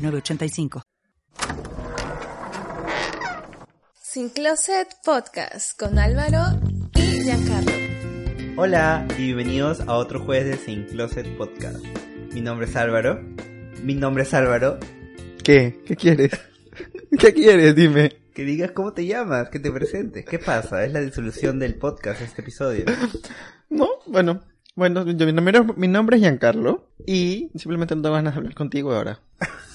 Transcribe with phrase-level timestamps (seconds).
[0.00, 0.82] 906985.
[4.02, 6.42] Sin Closet Podcast con Álvaro
[6.96, 7.70] y Giancarlo.
[8.56, 11.78] Hola y bienvenidos a otro jueves de Sin Closet Podcast.
[12.32, 13.20] Mi nombre es Álvaro.
[13.82, 14.78] Mi nombre es Álvaro.
[15.44, 15.80] ¿Qué?
[15.86, 16.32] ¿Qué quieres?
[17.18, 17.74] ¿Qué quieres?
[17.76, 18.16] Dime.
[18.34, 20.24] Que digas cómo te llamas, que te presentes.
[20.24, 20.84] ¿Qué pasa?
[20.84, 22.84] Es la disolución del podcast este episodio.
[23.72, 24.40] No, bueno.
[24.74, 28.54] Bueno, yo- mi, nombre, mi nombre es Giancarlo y simplemente no tengo ganas de hablar
[28.56, 29.20] contigo ahora.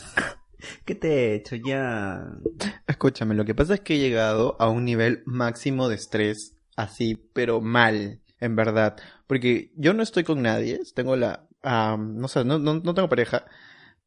[0.85, 2.37] ¿Qué te he hecho ya?
[2.85, 7.15] Escúchame, lo que pasa es que he llegado a un nivel máximo de estrés así,
[7.33, 8.95] pero mal, en verdad.
[9.25, 11.47] Porque yo no estoy con nadie, tengo la...
[11.63, 13.45] no sé, no, no, no tengo pareja,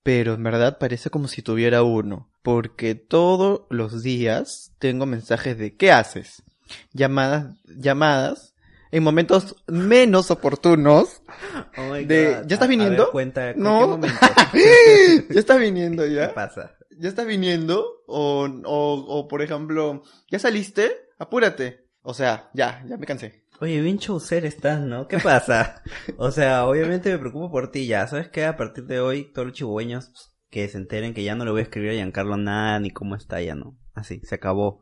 [0.04, 2.30] pero en verdad parece como si tuviera uno.
[2.42, 6.44] Porque todos los días tengo mensajes de ¿qué haces?
[6.92, 8.54] Llamadas, llamadas
[8.90, 11.22] en momentos menos oportunos.
[11.76, 12.46] Oh my De- God.
[12.46, 13.04] ¿ya estás a viniendo?
[13.04, 14.00] ver, cuenta, ¿en No.
[14.52, 15.24] qué?
[15.30, 16.34] ¿Ya está viniendo ¿Qué ya?
[16.34, 16.74] pasa?
[16.98, 18.02] ¿Ya está viniendo?
[18.06, 20.96] O, o, o por ejemplo, ¿ya saliste?
[21.18, 21.86] Apúrate.
[22.02, 23.44] O sea, ya, ya me cansé.
[23.60, 25.08] Oye, bien chaucer estás, ¿no?
[25.08, 25.82] ¿Qué pasa?
[26.16, 28.06] O sea, obviamente me preocupo por ti ya.
[28.06, 28.44] ¿Sabes qué?
[28.44, 30.12] A partir de hoy, todos los chihuahueños
[30.50, 33.14] que se enteren que ya no le voy a escribir a Giancarlo nada, ni cómo
[33.16, 33.76] está, ya no.
[33.94, 34.80] Así, se acabó.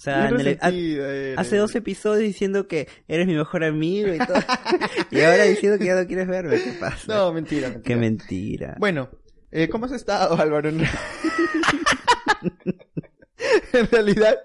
[0.00, 1.38] O sea, Bien en el- ha- resentida eres.
[1.38, 4.38] hace dos episodios diciendo que eres mi mejor amigo y todo.
[5.10, 6.56] y ahora diciendo que ya no quieres verme.
[6.56, 7.14] ¿Qué pasa?
[7.14, 7.84] No, mentira, mentira.
[7.86, 8.76] Qué mentira.
[8.78, 9.10] Bueno,
[9.50, 10.70] eh, ¿cómo has estado, Álvaro?
[10.70, 10.80] En,
[13.90, 14.36] realidad,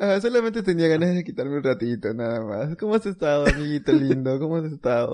[0.00, 2.76] ah, solamente tenía ganas de quitarme un ratito, nada más.
[2.76, 4.38] ¿Cómo has estado, amiguito lindo?
[4.38, 5.12] ¿Cómo has estado?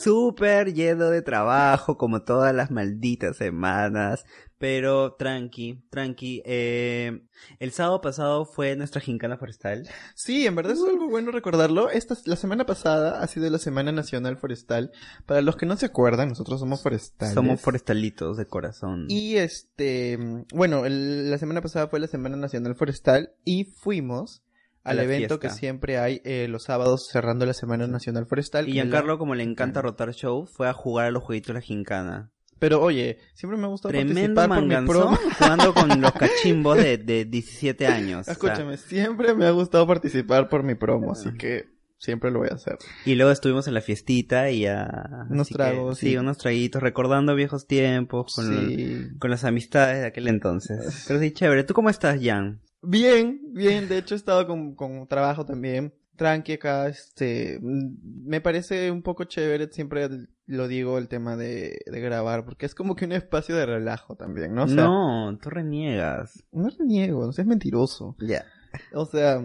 [0.00, 4.24] Súper lleno de trabajo, como todas las malditas semanas.
[4.58, 6.42] Pero tranqui, tranqui.
[6.44, 7.22] Eh,
[7.60, 9.88] el sábado pasado fue nuestra gincana forestal.
[10.14, 11.88] Sí, en verdad es algo bueno recordarlo.
[11.88, 14.92] Esta, la semana pasada ha sido la Semana Nacional Forestal.
[15.24, 17.34] Para los que no se acuerdan, nosotros somos forestales.
[17.34, 19.06] Somos forestalitos de corazón.
[19.08, 20.18] Y este,
[20.52, 24.42] bueno, el- la semana pasada fue la Semana Nacional Forestal y fuimos
[24.84, 25.48] al evento fiesta.
[25.48, 28.66] que siempre hay eh, los sábados cerrando la Semana Nacional Forestal.
[28.68, 31.48] Y es la- Giancarlo, como le encanta rotar show, fue a jugar a los jueguitos
[31.48, 32.30] de la gincana.
[32.58, 35.16] Pero oye, siempre me ha gustado Tremendo participar por mi promo.
[35.38, 38.20] jugando con los cachimbos de, de 17 años.
[38.20, 41.64] o sea, Escúchame, siempre me ha gustado participar por mi promo, así que
[42.00, 42.76] siempre lo voy a hacer.
[43.04, 45.26] y luego estuvimos en la fiestita y ya...
[45.30, 46.16] Unos que, tragos, sí, sí.
[46.16, 49.08] unos traguitos, recordando viejos tiempos con, Sí.
[49.20, 51.04] con las amistades de aquel entonces.
[51.06, 51.62] Pero sí, chévere.
[51.64, 52.60] ¿Tú cómo estás, Jan?
[52.82, 55.94] Bien, bien, de hecho he estado con, con trabajo también.
[56.16, 60.06] Tranqui acá, este, me parece un poco chévere, siempre
[60.44, 64.16] lo digo, el tema de, de grabar, porque es como que un espacio de relajo
[64.16, 64.64] también, ¿no?
[64.64, 66.44] O sea, no, tú reniegas.
[66.52, 68.16] no reniego, no seas mentiroso.
[68.20, 68.44] Ya.
[68.92, 69.42] O sea,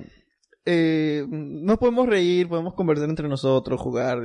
[0.65, 4.23] eh, no podemos reír, podemos conversar entre nosotros, jugar.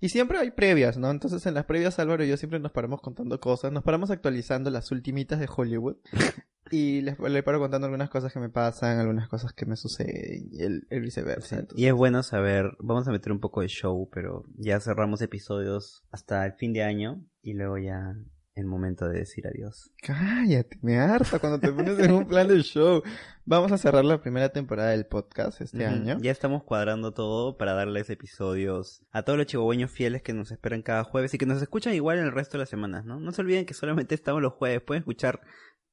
[0.00, 1.10] Y siempre hay previas, ¿no?
[1.10, 4.70] Entonces en las previas Álvaro y yo siempre nos paramos contando cosas, nos paramos actualizando
[4.70, 5.96] las ultimitas de Hollywood.
[6.70, 10.48] Y les, le paro contando algunas cosas que me pasan, algunas cosas que me suceden,
[10.50, 11.66] y el, el viceversa.
[11.76, 16.02] Y es bueno saber, vamos a meter un poco de show, pero ya cerramos episodios
[16.10, 18.14] hasta el fin de año y luego ya
[18.54, 19.90] el momento de decir adiós.
[20.02, 23.02] Cállate, me harta cuando te pones en un plan de show.
[23.44, 26.18] Vamos a cerrar la primera temporada del podcast este año.
[26.20, 30.82] Ya estamos cuadrando todo para darles episodios a todos los chihuahueños fieles que nos esperan
[30.82, 33.20] cada jueves y que nos escuchan igual en el resto de las semanas, ¿no?
[33.20, 35.40] No se olviden que solamente estamos los jueves, pueden escuchar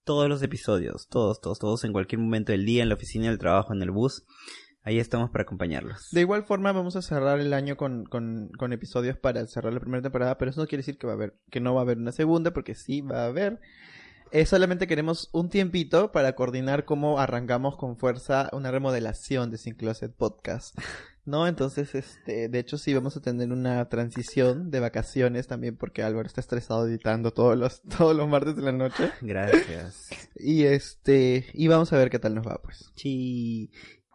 [0.04, 3.32] todos los episodios, todos, todos, todos en cualquier momento del día, en la oficina, en
[3.32, 4.26] el trabajo, en el bus.
[4.84, 6.10] Ahí estamos para acompañarlos.
[6.12, 9.80] De igual forma vamos a cerrar el año con, con, con episodios para cerrar la
[9.80, 11.84] primera temporada, pero eso no quiere decir que va a haber, que no va a
[11.84, 13.60] haber una segunda, porque sí va a haber.
[14.32, 19.74] Eh, solamente queremos un tiempito para coordinar cómo arrancamos con fuerza una remodelación de Sin
[19.74, 20.78] Closet Podcast.
[21.26, 21.48] ¿No?
[21.48, 26.26] Entonces, este, de hecho sí vamos a tener una transición de vacaciones también porque Álvaro
[26.28, 29.12] está estresado editando todos los, todos los martes de la noche.
[29.22, 30.10] Gracias.
[30.36, 32.92] Y este, y vamos a ver qué tal nos va, pues.
[32.96, 33.72] Sí.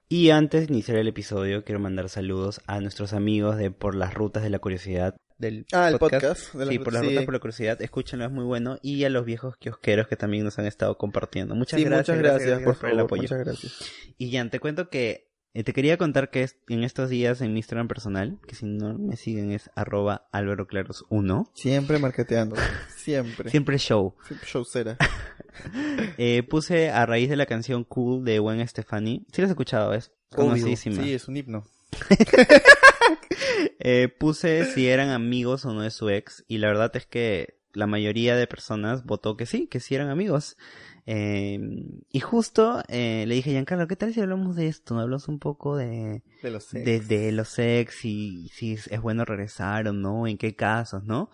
[0.08, 4.14] Y antes de iniciar el episodio, quiero mandar saludos a nuestros amigos de Por las
[4.14, 7.08] Rutas de la Curiosidad del Ah, el podcast de la- sí, Por las sí.
[7.08, 7.82] Rutas por la Curiosidad.
[7.82, 8.78] Escúchenlo, es muy bueno.
[8.82, 11.54] Y a los viejos kiosqueros que también nos han estado compartiendo.
[11.54, 12.16] Muchas Sí, gracias.
[12.18, 13.22] muchas gracias, por, el favor, apoyo.
[13.22, 13.72] Muchas gracias.
[14.18, 17.60] Y ya, te cuento que Eh, te quería contar que en estos días en mi
[17.60, 22.56] Instagram personal, que si no me siguen es arroba alvaroclaros1, Siempre marketeando.
[22.96, 23.50] Siempre.
[23.50, 24.14] siempre show.
[24.26, 24.96] Siempre showcera.
[26.18, 29.24] Eh, puse a raíz de la canción Cool de Gwen Stefani.
[29.30, 31.00] Sí la has escuchado, es conocidísima.
[31.00, 31.64] Sí, es un himno.
[33.78, 37.60] Eh, puse si eran amigos o no de su ex y la verdad es que
[37.74, 40.56] la mayoría de personas votó que sí, que sí eran amigos.
[41.06, 41.58] Eh,
[42.10, 44.98] y justo eh, le dije Giancarlo, ¿qué tal si hablamos de esto?
[44.98, 46.84] Hablamos un poco de, De los sex.
[46.84, 51.04] de, de los ex y si es es bueno regresar o no, en qué casos,
[51.04, 51.30] ¿no?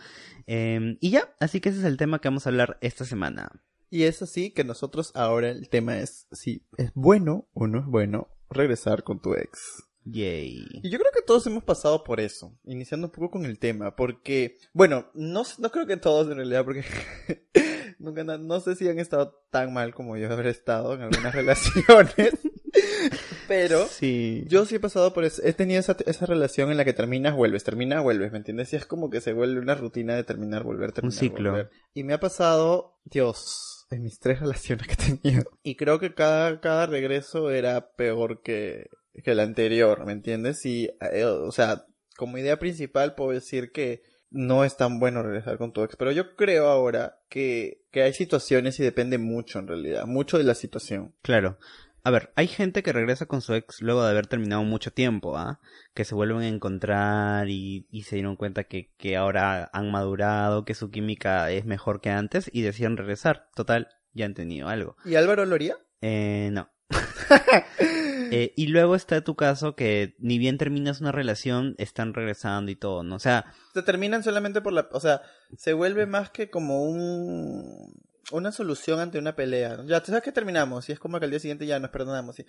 [0.47, 3.63] Eh, y ya, así que ese es el tema que vamos a hablar esta semana.
[3.91, 7.87] Y es así que nosotros ahora el tema es si es bueno o no es
[7.87, 9.85] bueno regresar con tu ex.
[10.05, 10.65] Yay.
[10.83, 13.95] Y yo creo que todos hemos pasado por eso, iniciando un poco con el tema,
[13.95, 16.85] porque, bueno, no, no creo que todos en realidad, porque
[18.01, 21.35] nunca, no, no sé si han estado tan mal como yo haber estado en algunas
[21.35, 22.33] relaciones,
[23.49, 24.45] pero Sí.
[24.49, 27.35] yo sí he pasado por eso, he tenido esa, esa relación en la que terminas,
[27.37, 28.73] vuelves, terminas, vuelves, ¿me entiendes?
[28.73, 31.51] Y es como que se vuelve una rutina de terminar, volver, terminar, ciclo.
[31.51, 31.71] volver.
[31.95, 35.45] Y me ha pasado, Dios, en mis tres relaciones que he tenido.
[35.63, 38.89] Y creo que cada, cada regreso era peor que,
[39.25, 40.65] que el anterior, ¿me entiendes?
[40.65, 41.85] Y, eh, o sea,
[42.17, 46.13] como idea principal puedo decir que no es tan bueno regresar con tu ex, pero
[46.13, 50.55] yo creo ahora que, que hay situaciones y depende mucho en realidad, mucho de la
[50.55, 51.15] situación.
[51.23, 51.59] Claro.
[52.03, 55.37] A ver, hay gente que regresa con su ex luego de haber terminado mucho tiempo,
[55.37, 55.61] ¿ah?
[55.93, 60.65] Que se vuelven a encontrar y, y se dieron cuenta que, que ahora han madurado,
[60.65, 63.51] que su química es mejor que antes y deciden regresar.
[63.55, 64.97] Total, ya han tenido algo.
[65.05, 65.77] ¿Y Álvaro lo haría?
[66.01, 66.71] Eh, no.
[68.31, 72.77] Eh, y luego está tu caso que ni bien terminas una relación, están regresando y
[72.77, 73.17] todo, ¿no?
[73.17, 75.23] O sea, se terminan solamente por la, o sea,
[75.57, 77.93] se vuelve más que como un
[78.33, 79.83] una solución ante una pelea.
[79.87, 82.39] Ya, tú sabes que terminamos y es como que al día siguiente ya nos perdonamos.
[82.39, 82.47] Y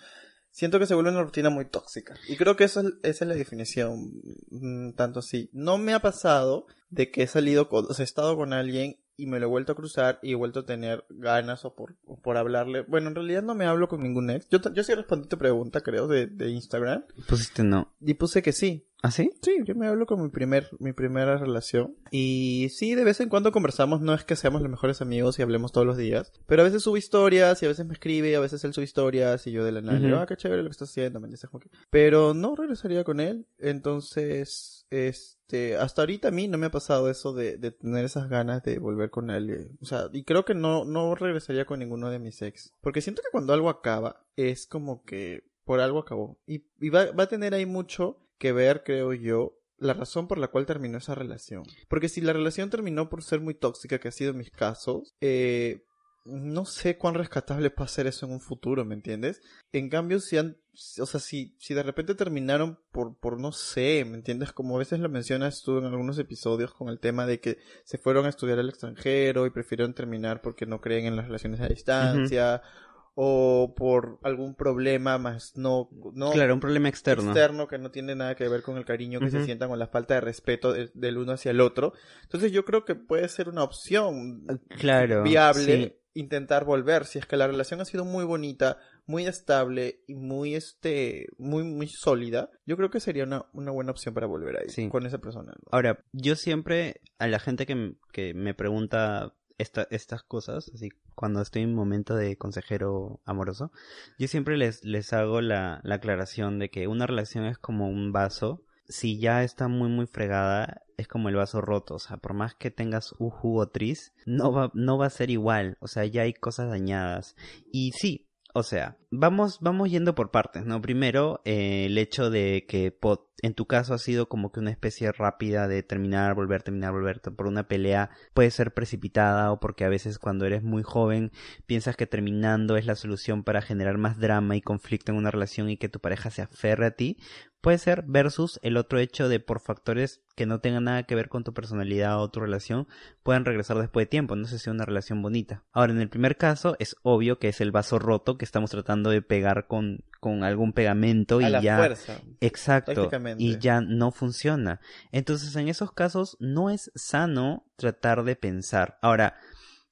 [0.50, 2.16] siento que se vuelve una rutina muy tóxica.
[2.28, 4.12] Y creo que eso es, esa es la definición,
[4.50, 5.50] mm, tanto así.
[5.54, 8.98] No me ha pasado de que he salido, con, o sea, he estado con alguien
[9.22, 11.96] y me lo he vuelto a cruzar y he vuelto a tener ganas o por,
[12.06, 12.82] o por hablarle.
[12.82, 14.50] Bueno, en realidad no me hablo con ningún ex.
[14.50, 17.06] Yo, yo sí respondí tu pregunta, creo, de, de Instagram.
[17.28, 17.94] pusiste no.
[18.02, 18.88] Y puse que sí.
[19.04, 19.32] ¿Ah, sí?
[19.42, 21.96] Sí, yo me hablo con mi primer, mi primera relación.
[22.12, 25.42] Y sí, de vez en cuando conversamos, no es que seamos los mejores amigos y
[25.42, 26.32] hablemos todos los días.
[26.46, 29.48] Pero a veces subo historias y a veces me escribe, a veces él sube historias
[29.48, 30.22] y yo de la nada digo, Ujú.
[30.24, 31.70] ah, qué chévere lo que estás haciendo, me dices que...
[31.90, 33.48] Pero no regresaría con él.
[33.58, 38.30] Entonces, este, hasta ahorita a mí no me ha pasado eso de, de tener esas
[38.30, 39.50] ganas de volver con él.
[39.50, 42.74] eh, O sea, y creo que no, no regresaría con ninguno de mis ex.
[42.82, 46.38] Porque siento que cuando algo acaba, es como que por algo acabó.
[46.46, 50.40] Y, y va, va a tener ahí mucho que ver, creo yo, la razón por
[50.40, 51.64] la cual terminó esa relación.
[51.88, 55.86] Porque si la relación terminó por ser muy tóxica, que ha sido mis casos, eh,
[56.26, 59.42] no sé cuán rescatable puede ser eso en un futuro, ¿me entiendes?
[59.72, 60.58] En cambio, si han,
[61.00, 64.52] o sea, si, si de repente terminaron por, por no sé, ¿me entiendes?
[64.52, 68.00] Como a veces lo mencionas tú en algunos episodios con el tema de que se
[68.00, 71.68] fueron a estudiar al extranjero y prefirieron terminar porque no creen en las relaciones a
[71.68, 72.64] distancia.
[73.14, 77.26] O por algún problema más no, no Claro, un problema externo.
[77.32, 79.88] externo que no tiene nada que ver con el cariño que se sientan o la
[79.88, 81.94] falta de respeto de- del uno hacia el otro.
[82.24, 84.46] Entonces yo creo que puede ser una opción
[84.80, 85.24] Claro.
[85.24, 85.96] viable sí.
[86.14, 90.56] intentar volver si es que la relación ha sido muy bonita, muy estable y muy
[90.56, 92.50] este muy muy sólida.
[92.66, 94.88] Yo creo que sería una, una buena opción para volver ahí Sí.
[94.90, 95.52] con esa persona.
[95.52, 95.70] ¿no?
[95.72, 101.42] Ahora, yo siempre, a la gente que, que me pregunta esta, estas cosas, así cuando
[101.42, 103.72] estoy en momento de consejero amoroso,
[104.18, 108.12] yo siempre les, les hago la, la aclaración de que una relación es como un
[108.12, 108.64] vaso.
[108.88, 111.96] Si ya está muy muy fregada, es como el vaso roto.
[111.96, 115.30] O sea, por más que tengas un jugo tris, no va, no va a ser
[115.30, 115.78] igual.
[115.80, 117.36] O sea, ya hay cosas dañadas.
[117.72, 120.82] Y sí, o sea, vamos, vamos yendo por partes, ¿no?
[120.82, 122.98] Primero, eh, el hecho de que
[123.42, 127.22] en tu caso ha sido como que una especie rápida de terminar, volver, terminar, volver
[127.22, 131.32] por una pelea puede ser precipitada o porque a veces cuando eres muy joven
[131.66, 135.70] piensas que terminando es la solución para generar más drama y conflicto en una relación
[135.70, 137.18] y que tu pareja se aferre a ti.
[137.62, 141.30] Puede ser versus el otro hecho de por factores que no tengan nada que ver
[141.30, 142.88] con tu personalidad o tu relación
[143.22, 144.36] puedan regresar después de tiempo.
[144.36, 145.64] No sé si una relación bonita.
[145.72, 149.01] Ahora, en el primer caso es obvio que es el vaso roto que estamos tratando
[149.10, 151.78] de pegar con, con algún pegamento A y la ya...
[151.78, 152.22] fuerza.
[152.40, 153.10] Exacto.
[153.38, 154.80] Y ya no funciona.
[155.12, 158.98] Entonces, en esos casos, no es sano tratar de pensar.
[159.02, 159.36] Ahora,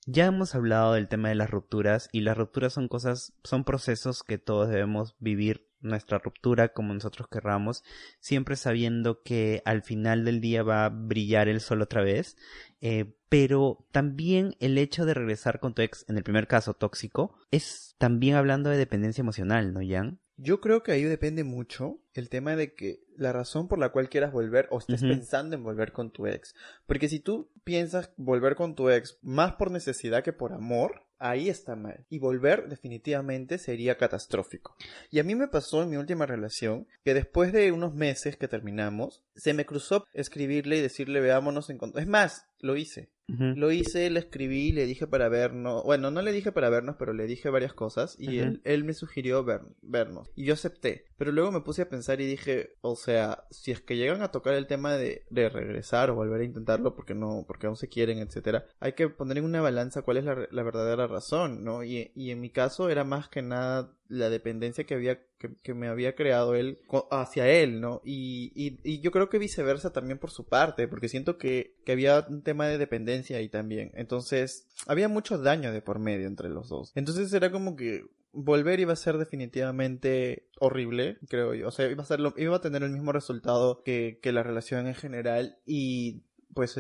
[0.05, 4.23] ya hemos hablado del tema de las rupturas y las rupturas son cosas, son procesos
[4.23, 7.83] que todos debemos vivir nuestra ruptura como nosotros querramos,
[8.19, 12.37] siempre sabiendo que al final del día va a brillar el sol otra vez,
[12.81, 17.37] eh, pero también el hecho de regresar con tu ex, en el primer caso tóxico,
[17.51, 20.19] es también hablando de dependencia emocional, ¿no, Jan?
[20.41, 24.07] Yo creo que ahí depende mucho el tema de que la razón por la cual
[24.07, 26.55] quieras volver o estés pensando en volver con tu ex.
[26.85, 31.49] Porque si tú piensas volver con tu ex más por necesidad que por amor, ahí
[31.49, 32.05] está mal.
[32.09, 34.75] Y volver definitivamente sería catastrófico.
[35.11, 38.47] Y a mí me pasó en mi última relación que después de unos meses que
[38.47, 41.77] terminamos, se me cruzó escribirle y decirle veámonos en...
[41.77, 41.93] con-".
[41.97, 43.09] Es más, lo hice.
[43.37, 45.83] Lo hice, le escribí, le dije para vernos.
[45.83, 48.15] Bueno, no le dije para vernos, pero le dije varias cosas.
[48.19, 50.31] Y él, él me sugirió ver, vernos.
[50.35, 51.05] Y yo acepté.
[51.15, 54.31] Pero luego me puse a pensar y dije, o sea, si es que llegan a
[54.31, 57.87] tocar el tema de, de regresar o volver a intentarlo porque no, porque aún se
[57.87, 61.83] quieren, etcétera, hay que poner en una balanza cuál es la, la verdadera razón, ¿no?
[61.83, 65.19] Y, y en mi caso era más que nada la dependencia que había
[65.63, 66.79] que, me había creado él
[67.11, 68.01] hacia él, ¿no?
[68.03, 71.91] Y, y, y yo creo que viceversa también por su parte, porque siento que, que
[71.93, 73.91] había un tema de dependencia ahí también.
[73.93, 76.91] Entonces, había mucho daño de por medio entre los dos.
[76.95, 81.67] Entonces era como que volver iba a ser definitivamente horrible, creo yo.
[81.67, 84.43] O sea, iba a, ser lo- iba a tener el mismo resultado que, que la
[84.43, 86.23] relación en general y
[86.53, 86.79] pues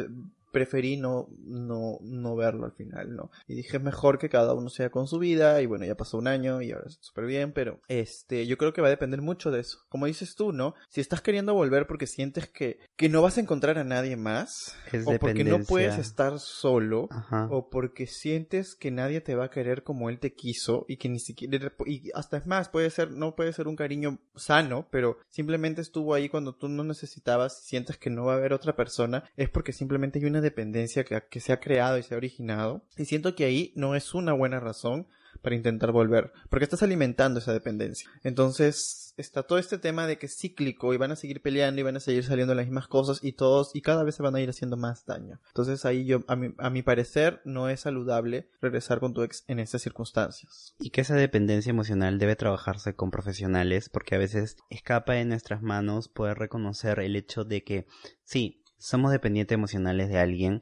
[0.51, 3.31] preferí no, no, no verlo al final, ¿no?
[3.47, 6.17] Y dije, es mejor que cada uno sea con su vida y bueno, ya pasó
[6.17, 9.21] un año y ahora está súper bien, pero este, yo creo que va a depender
[9.21, 9.79] mucho de eso.
[9.89, 10.75] Como dices tú, ¿no?
[10.89, 14.75] Si estás queriendo volver porque sientes que, que no vas a encontrar a nadie más
[14.91, 17.47] Es o porque no puedes estar solo Ajá.
[17.51, 21.09] o porque sientes que nadie te va a querer como él te quiso y que
[21.09, 25.17] ni siquiera y hasta es más puede ser no puede ser un cariño sano pero
[25.29, 28.75] simplemente estuvo ahí cuando tú no necesitabas y sientes que no va a haber otra
[28.75, 32.83] persona es porque simplemente hay una dependencia que, se ha creado y se ha originado
[32.97, 35.07] y siento que ahí no es una buena razón
[35.41, 38.09] para intentar volver, porque estás alimentando esa dependencia.
[38.23, 41.83] Entonces, está todo este tema de que es cíclico y van a seguir peleando y
[41.83, 44.41] van a seguir saliendo las mismas cosas y todos y cada vez se van a
[44.41, 45.39] ir haciendo más daño.
[45.47, 49.43] Entonces, ahí yo a mi, a mi parecer no es saludable regresar con tu ex
[49.47, 50.75] en estas circunstancias.
[50.79, 55.61] Y que esa dependencia emocional debe trabajarse con profesionales porque a veces escapa de nuestras
[55.61, 57.87] manos poder reconocer el hecho de que
[58.23, 60.61] sí, somos dependientes emocionales de alguien,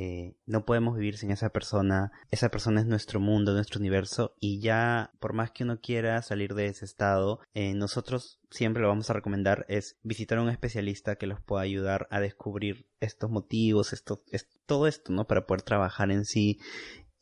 [0.00, 4.60] eh, no podemos vivir sin esa persona, esa persona es nuestro mundo, nuestro universo y
[4.60, 9.10] ya por más que uno quiera salir de ese estado, eh, nosotros siempre lo vamos
[9.10, 13.92] a recomendar es visitar a un especialista que los pueda ayudar a descubrir estos motivos,
[13.92, 15.26] esto, es, todo esto, ¿no?
[15.26, 16.60] Para poder trabajar en sí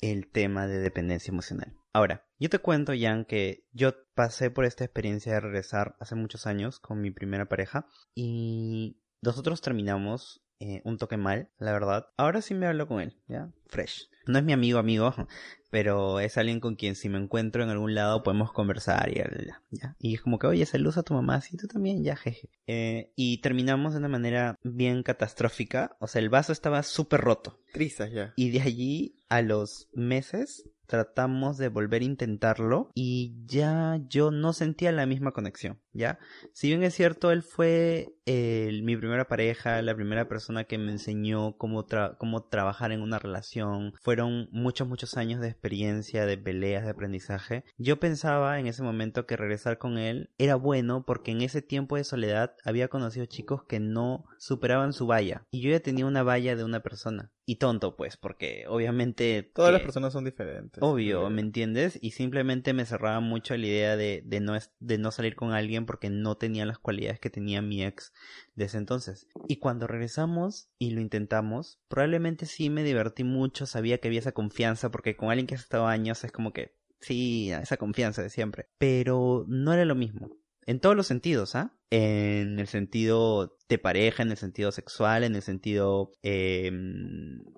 [0.03, 1.75] el tema de dependencia emocional.
[1.95, 6.47] Ahora, yo te cuento, Jan, que yo pasé por esta experiencia de regresar hace muchos
[6.47, 12.07] años con mi primera pareja y nosotros terminamos eh, un toque mal, la verdad.
[12.17, 13.51] Ahora sí me hablo con él, ¿ya?
[13.67, 14.09] Fresh.
[14.27, 15.15] No es mi amigo amigo,
[15.71, 19.29] pero es alguien con quien si me encuentro en algún lado podemos conversar y ya,
[19.71, 19.97] ya.
[19.99, 22.51] Y es como que, oye, saludos a tu mamá, sí, tú también, ya, jeje.
[22.67, 27.61] Eh, y terminamos de una manera bien catastrófica, o sea, el vaso estaba súper roto.
[27.73, 28.33] Trizas ya.
[28.37, 34.53] Y de allí a los meses tratamos de volver a intentarlo y ya yo no
[34.53, 36.19] sentía la misma conexión, ¿ya?
[36.53, 40.93] Si bien es cierto, él fue el- mi primera pareja, la primera persona que me
[40.93, 46.37] enseñó cómo, tra- cómo trabajar en una relación, fueron muchos, muchos años de experiencia, de
[46.37, 47.65] peleas, de aprendizaje.
[47.79, 51.97] Yo pensaba en ese momento que regresar con él era bueno porque en ese tiempo
[51.97, 56.23] de soledad había conocido chicos que no superaban su valla y yo ya tenía una
[56.23, 57.31] valla de una persona.
[57.49, 59.49] Y tonto, pues, porque obviamente...
[59.55, 60.83] Todas las personas son diferentes.
[60.83, 61.97] Obvio, ¿me entiendes?
[62.03, 65.53] Y simplemente me cerraba mucho la idea de, de, no, es- de no salir con
[65.53, 68.13] alguien porque no tenía las cualidades que tenía mi ex
[68.55, 69.27] de ese entonces.
[69.49, 74.33] Y cuando regresamos y lo intentamos, probablemente sí me divertí mucho, sabía que había esa
[74.33, 78.31] confianza porque con alguien que has estado años es como que, sí, esa confianza de
[78.31, 78.69] siempre.
[78.79, 80.31] Pero no era lo mismo.
[80.67, 81.76] En todos los sentidos, ¿ah?
[81.91, 86.71] En el sentido de pareja, en el sentido sexual, en el sentido eh,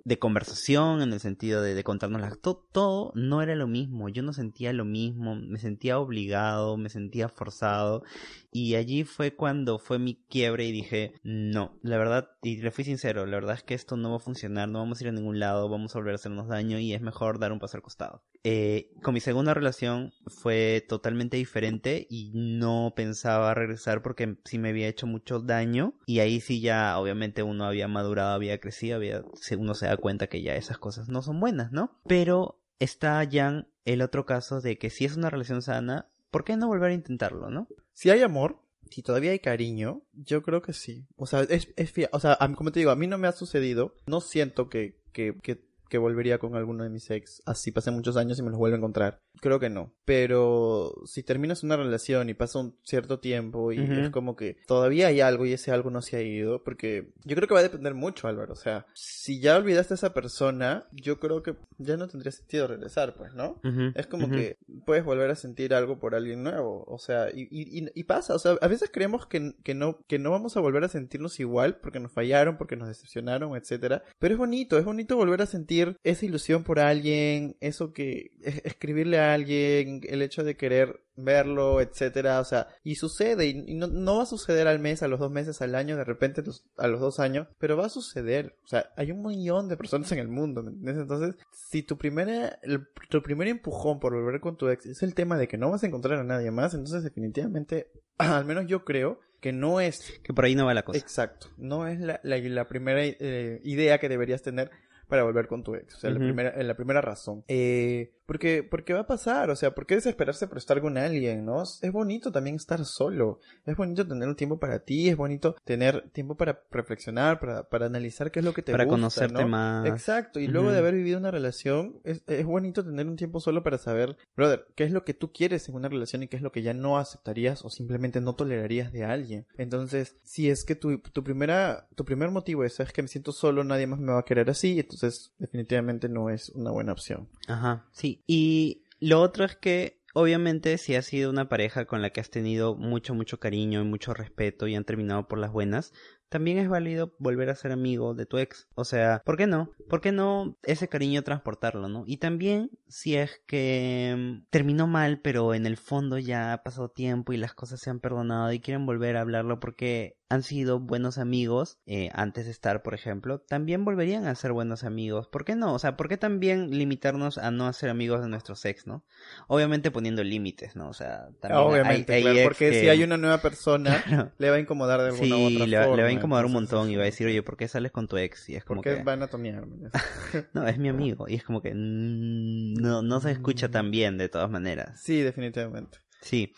[0.05, 2.41] de conversación, en el sentido de, de contarnos las...
[2.41, 4.09] to- todo no era lo mismo.
[4.09, 5.35] Yo no sentía lo mismo.
[5.37, 8.03] Me sentía obligado, me sentía forzado.
[8.51, 12.85] Y allí fue cuando fue mi quiebre y dije, no, la verdad, y le fui
[12.85, 15.13] sincero, la verdad es que esto no va a funcionar, no vamos a ir a
[15.13, 17.83] ningún lado, vamos a volver a hacernos daño y es mejor dar un paso al
[17.83, 18.23] costado.
[18.45, 24.71] Eh, con mi segunda relación fue totalmente diferente y no pensaba regresar porque sí me
[24.71, 29.23] había hecho mucho daño y ahí sí ya obviamente uno había madurado, había crecido, había,
[29.57, 32.01] uno se da cuenta que ya esas cosas no son buenas, ¿no?
[32.07, 36.57] Pero está ya el otro caso de que si es una relación sana, ¿por qué
[36.57, 37.69] no volver a intentarlo, no?
[37.93, 41.07] Si hay amor, si todavía hay cariño, yo creo que sí.
[41.17, 43.29] O sea, es, es O sea, a mí, como te digo, a mí no me
[43.29, 43.95] ha sucedido.
[44.07, 48.17] No siento que, que, que, que volvería con alguno de mis ex, así pasen muchos
[48.17, 49.21] años y me los vuelvo a encontrar.
[49.41, 49.93] Creo que no.
[50.05, 53.93] Pero si terminas una relación y pasa un cierto tiempo y Ujú.
[54.01, 57.37] es como que todavía hay algo y ese algo no se ha ido, porque yo
[57.37, 58.53] creo que va a depender mucho, Álvaro.
[58.53, 62.67] O sea, si ya olvidaste a esa persona, yo creo que ya no tendría sentido
[62.67, 63.61] regresar, pues, ¿no?
[63.65, 64.35] Ujú, Es como ujú.
[64.35, 66.85] que puedes volver a sentir algo por alguien nuevo.
[66.89, 68.35] O sea, y, y, y- y pasa.
[68.35, 71.39] O sea, a veces creemos que, que, no, que no vamos a volver a sentirnos
[71.39, 74.03] igual porque nos fallaron, porque nos decepcionaron, etcétera.
[74.19, 78.63] Pero es bonito, es bonito volver a sentir esa ilusión por alguien, eso que es-
[78.65, 83.89] escribirle a alguien, el hecho de querer verlo, etcétera, o sea, y sucede, y, no,
[83.89, 86.43] no va a suceder al mes, a los dos meses, al año, de repente
[86.77, 90.13] a los dos años, pero va a suceder, o sea, hay un millón de personas
[90.13, 91.03] en el mundo, ¿me entiendes?
[91.03, 95.15] Entonces, si tu primera, el- tu primer empujón por volver con tu ex es el
[95.15, 98.85] tema de que no vas a encontrar a nadie más, entonces definitivamente, al menos yo
[98.85, 100.99] creo que no es Que por ahí no va la cosa.
[100.99, 101.47] Exacto.
[101.57, 104.71] No es la, la, la primera eh, idea que deberías tener
[105.09, 105.97] para volver con tu ex.
[105.97, 107.45] O sea, la, primera, la primera razón.
[107.49, 109.49] Eh, porque, porque va a pasar.
[109.49, 111.63] O sea, ¿por qué desesperarse por estar con alguien, no?
[111.63, 113.41] Es bonito también estar solo.
[113.65, 115.09] Es bonito tener un tiempo para ti.
[115.09, 118.85] Es bonito tener tiempo para reflexionar, para, para analizar qué es lo que te para
[118.85, 119.49] gusta, conocerte ¿no?
[119.49, 119.89] más.
[119.89, 123.63] Exacto, y luego de haber vivido una relación, es, es bonito tener un tiempo solo
[123.63, 126.43] para saber, brother, qué es lo que tú quieres en una relación y qué es
[126.43, 129.47] lo que ya no aceptarías o simplemente no tolerarías de alguien.
[129.57, 133.33] Entonces, si es que tu, tu primera, tu primer motivo es, es que me siento
[133.33, 137.27] solo, nadie más me va a querer así, entonces definitivamente no es una buena opción.
[137.47, 138.18] Ajá, sí.
[138.27, 142.31] Y lo otro es que, obviamente, si has sido una pareja con la que has
[142.31, 145.93] tenido mucho, mucho cariño y mucho respeto y han terminado por las buenas,
[146.29, 148.69] también es válido volver a ser amigo de tu ex.
[148.75, 149.71] O sea, ¿por qué no?
[149.89, 152.05] ¿Por qué no ese cariño transportarlo, no?
[152.07, 156.91] Y también si es que mm, terminó mal, pero en el fondo ya ha pasado
[156.91, 160.79] tiempo y las cosas se han perdonado y quieren volver a hablarlo porque han sido
[160.79, 165.27] buenos amigos eh, antes de estar, por ejemplo, también volverían a ser buenos amigos.
[165.27, 165.73] ¿Por qué no?
[165.73, 169.05] O sea, ¿por qué también limitarnos a no ser amigos de nuestros ex, no?
[169.47, 170.89] Obviamente poniendo límites, ¿no?
[170.91, 174.33] O sea, también Obviamente, hay, hay claro, porque que- si hay una nueva persona, Claro.
[174.37, 175.97] le va a incomodar de alguna Sí, u otra le, forma.
[175.97, 178.07] le va a incomodar un montón y va a decir, oye, ¿por qué sales con
[178.07, 178.51] tu ex?
[178.51, 179.89] Y es como ¿Por qué que, van a tonearme?
[180.53, 181.27] no, es mi amigo.
[181.27, 185.01] Y es como que, mm, no, no se escucha tan bien de todas maneras.
[185.03, 185.99] Sí, definitivamente.
[186.21, 186.53] Sí,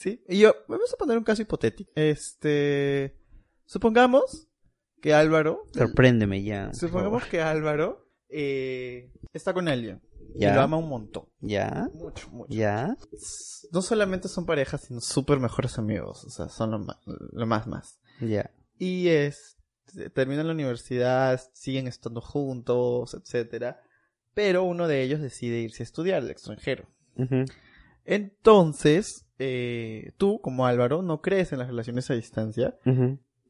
[0.00, 0.24] Sí.
[0.28, 1.92] Y yo, vamos a poner un caso hipotético.
[1.94, 3.18] Este,
[3.66, 4.48] supongamos
[5.02, 6.72] que Álvaro, sorpréndeme ya.
[6.72, 10.00] supongamos que Álvaro eh, está con alguien
[10.34, 10.52] Ya.
[10.52, 11.28] y lo ama un montón.
[11.40, 11.90] ¿Ya?
[11.92, 12.50] Mucho, mucho.
[12.50, 12.96] ¿Ya?
[13.72, 16.24] No solamente son parejas, sino súper mejores amigos.
[16.24, 18.00] O sea, son lo más, lo más, más.
[18.22, 18.50] ¿Ya?
[18.78, 19.58] Y es,
[20.14, 23.82] terminan la universidad, siguen estando juntos, etcétera.
[24.32, 26.88] Pero uno de ellos decide irse a estudiar al extranjero.
[28.04, 32.76] Entonces, eh, tú, como Álvaro, no crees en las relaciones a distancia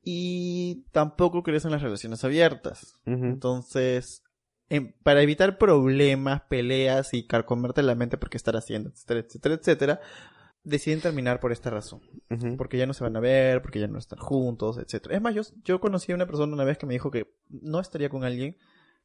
[0.03, 2.94] y tampoco crees en las relaciones abiertas.
[3.24, 4.22] Entonces,
[4.68, 10.00] em, para evitar problemas, peleas y carcomerte la mente porque estar haciendo, etcétera, etcétera, etcétera,
[10.62, 12.00] deciden terminar por esta razón.
[12.57, 15.16] Porque ya no se van a ver, porque ya no están juntos, etcétera.
[15.16, 17.81] Es más, yo, yo conocí a una persona una vez que me dijo que no
[17.81, 18.57] estaría con alguien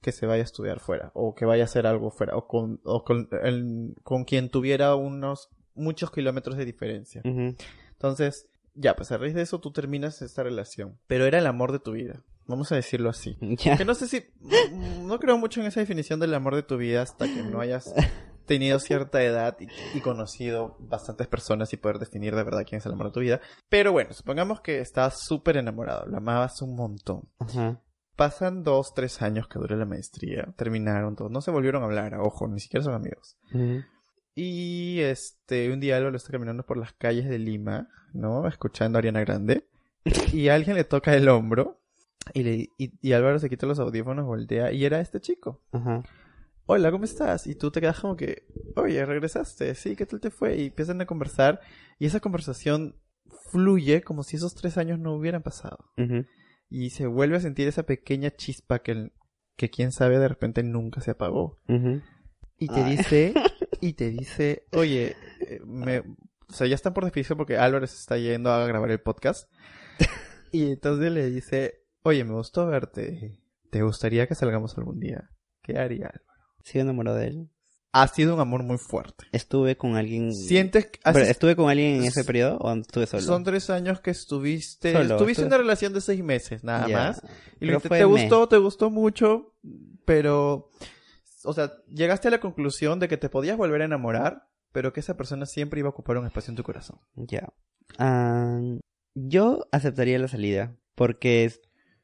[0.01, 2.79] que se vaya a estudiar fuera, o que vaya a hacer algo fuera, o con,
[2.83, 7.21] o con, el- con quien tuviera unos muchos kilómetros de diferencia.
[7.25, 7.55] Ujú.
[7.91, 10.97] Entonces, ya, pues a raíz de eso tú terminas esta relación.
[11.07, 12.23] Pero era el amor de tu vida.
[12.47, 13.37] Vamos a decirlo así.
[13.63, 13.77] Ya.
[13.77, 14.23] Que no sé si.
[14.39, 17.59] mm, No creo mucho en esa definición del amor de tu vida hasta que no
[17.59, 17.93] hayas
[18.45, 22.85] tenido cierta edad y, y conocido bastantes personas y poder definir de verdad quién es
[22.85, 23.41] el amor de tu vida.
[23.69, 27.27] Pero bueno, supongamos que estabas súper enamorado, lo amabas un montón.
[27.39, 27.81] Ajá.
[28.15, 32.13] Pasan dos, tres años que dura la maestría, terminaron todos, no se volvieron a hablar,
[32.19, 33.35] ojo, ni siquiera son amigos.
[33.53, 33.81] Ujú.
[34.35, 38.47] Y este, un día Álvaro está caminando por las calles de Lima, ¿no?
[38.47, 39.65] Escuchando a Ariana Grande.
[40.33, 41.79] Y alguien le toca el hombro.
[42.33, 44.71] Y, le, y, y Álvaro se quita los audífonos, voltea.
[44.73, 45.61] Y era este chico.
[45.71, 46.03] Ajá.
[46.65, 47.47] Hola, ¿cómo estás?
[47.47, 48.45] Y tú te quedas como que,
[48.75, 49.73] oye, regresaste.
[49.75, 50.57] Sí, ¿qué tal te fue?
[50.57, 51.61] Y empiezan a conversar.
[51.97, 52.95] Y esa conversación
[53.51, 55.91] fluye como si esos tres años no hubieran pasado.
[55.97, 56.25] Ujú.
[56.69, 59.11] Y se vuelve a sentir esa pequeña chispa que,
[59.55, 61.59] que quién sabe de repente nunca se apagó.
[61.69, 62.01] Ujú.
[62.57, 62.97] Y te Ay.
[62.97, 63.33] dice,
[63.87, 66.05] y te dice, oye, eh, me, o
[66.53, 69.49] sea, ya están por despedirse porque Álvaro se está yendo a grabar el podcast.
[70.51, 73.37] Y entonces le dice, oye, me gustó verte.
[73.71, 75.29] ¿Te gustaría que salgamos algún día?
[75.61, 76.23] ¿Qué haría Álvaro?
[76.63, 77.49] Sigo enamorado de él.
[77.91, 79.25] Ha sido un amor muy fuerte.
[79.31, 80.33] Estuve con alguien.
[80.33, 83.23] ¿Sientes que has- ¿Estuve con alguien en ese periodo o estuve solo?
[83.23, 87.21] son tres años que estuviste, Solo, estuviste estuve- una relación de seis meses, nada más.
[87.59, 89.53] Y Pero fue te gustó, te gustó mucho,
[90.03, 90.69] pero,
[91.45, 94.99] o sea, llegaste a la conclusión de que te podías volver a enamorar, pero que
[94.99, 96.99] esa persona siempre iba a ocupar un espacio en tu corazón.
[97.15, 97.47] Ya.
[97.97, 98.59] Ah,
[99.13, 100.75] yo aceptaría la salida.
[100.95, 101.61] Porque, es-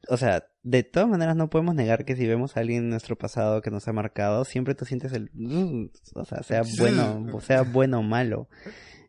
[0.08, 3.16] o sea, de todas maneras no podemos negar que si vemos a alguien en nuestro
[3.16, 5.30] pasado que nos ha marcado, siempre tú sientes el...
[6.14, 8.48] O sea, sea bueno, o sea bueno o malo.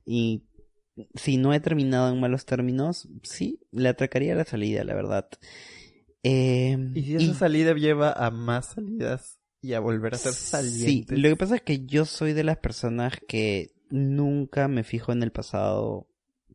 [0.05, 0.43] Y
[1.15, 5.27] si no he terminado en malos términos, sí, le atracaría la salida, la verdad.
[6.23, 11.05] Eh, Y si esa salida lleva a más salidas y a volver a ser Sí,
[11.07, 11.19] salientes.
[11.19, 15.23] lo que pasa es que yo soy de las personas que nunca me fijo en
[15.23, 16.07] el pasado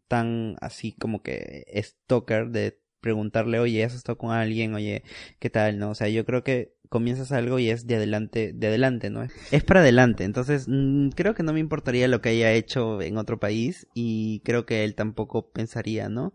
[0.09, 4.75] tan así como que stalker de preguntarle, oye, ¿has estado con alguien?
[4.75, 5.03] Oye,
[5.38, 5.79] ¿qué tal?
[5.79, 5.90] ¿No?
[5.90, 9.23] O sea, yo creo que comienzas algo y es de adelante, de adelante, ¿no?
[9.53, 10.25] Es para adelante.
[10.25, 14.40] Entonces, mm, creo que no me importaría lo que haya hecho en otro país y
[14.40, 16.33] creo que él tampoco pensaría, ¿no?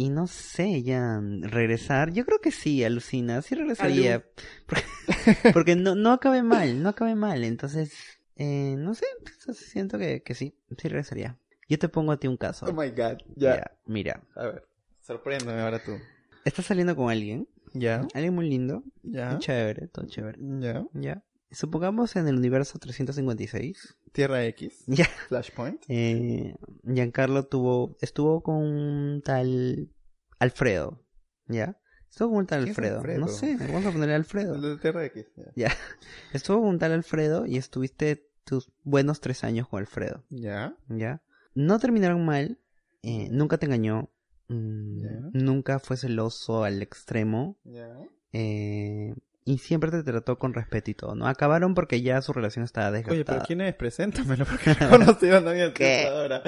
[0.00, 4.24] Y no sé, ya regresar, yo creo que sí, alucina, sí regresaría.
[4.66, 4.84] Porque,
[5.52, 7.44] porque no, no acabe mal, no acabe mal.
[7.44, 7.92] Entonces,
[8.36, 9.04] eh, no sé,
[9.52, 11.36] siento que, que sí, sí regresaría.
[11.68, 12.64] Yo te pongo a ti un caso.
[12.64, 13.18] Oh my god.
[13.36, 13.56] Ya.
[13.56, 14.66] Ya, mira, A ver.
[15.02, 15.98] Sorpréndeme ahora tú.
[16.46, 18.06] estás saliendo con alguien, Ya.
[18.14, 19.32] alguien muy lindo, Ya.
[19.32, 20.38] muy chévere, todo chévere.
[20.60, 20.82] Ya.
[20.94, 21.22] Ya.
[21.50, 23.98] Supongamos en el universo 356.
[24.12, 24.84] Tierra X.
[24.86, 25.04] Ya.
[25.28, 25.82] Flashpoint.
[25.88, 29.90] Eh, Giancarlo tuvo, estuvo con un tal
[30.38, 31.02] Alfredo.
[31.46, 31.76] ¿Ya?
[32.10, 32.96] Estuvo con un tal ¿Quién es Alfredo.
[32.98, 33.20] Alfredo?
[33.20, 34.54] No sé, vamos a ponerle Alfredo.
[34.56, 35.26] El de Tierra X.
[35.36, 35.44] Ya.
[35.54, 35.72] Ya.
[36.32, 40.24] Estuvo con un tal Alfredo y estuviste tus buenos tres años con Alfredo.
[40.30, 40.76] Ya.
[40.88, 41.22] ¿Ya?
[41.54, 42.58] No terminaron mal.
[43.02, 44.10] eh, nunca te engañó.
[44.48, 45.30] mm.
[45.34, 47.58] Nunca fue celoso al extremo.
[47.64, 47.96] Ya.
[48.32, 51.26] eh, y siempre te trató con respeto y todo, ¿no?
[51.26, 53.14] Acabaron porque ya su relación estaba desgastada.
[53.16, 53.74] Oye, pero ¿quién es?
[53.74, 55.72] Preséntamelo porque no conocido a nadie
[56.08, 56.42] ahora.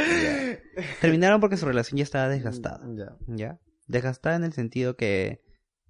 [1.01, 2.85] Terminaron porque su relación ya estaba desgastada.
[2.95, 3.17] Ya.
[3.27, 3.61] ¿Ya?
[3.87, 5.43] Desgastada en el sentido que,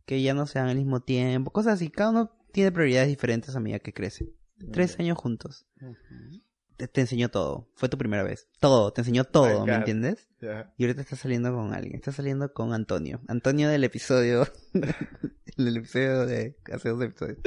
[0.06, 1.90] que ya no se dan al mismo tiempo, cosas así.
[1.90, 4.32] Cada uno tiene prioridades diferentes a medida que crece.
[4.72, 5.66] Tres años juntos.
[5.80, 6.42] Ujú.
[6.76, 7.68] Te, te enseñó todo.
[7.74, 8.48] Fue tu primera vez.
[8.60, 10.28] Todo, te enseñó todo, ¿me entiendes?
[10.40, 10.72] Ya.
[10.76, 11.96] Y ahorita estás saliendo con alguien.
[11.96, 13.20] Estás saliendo con Antonio.
[13.28, 14.46] Antonio del episodio.
[15.56, 17.38] del episodio de hace dos episodios.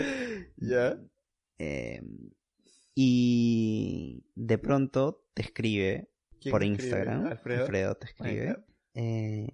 [0.58, 0.98] Ya.
[1.58, 2.02] Eh,
[2.94, 6.10] y de pronto te escribe
[6.40, 6.64] ¿Quién por?
[6.64, 7.26] Instagram.
[7.26, 7.96] Alfredo.
[7.96, 8.64] te escribe.
[8.94, 9.50] Eh,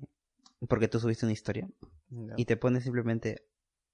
[0.68, 1.68] porque tú subiste una historia.
[2.38, 3.48] Y te pone simplemente,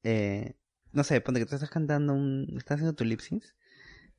[0.04, 0.56] eh,
[0.92, 3.44] no sé, pone que tú estás cantando un, estás haciendo tu lip sync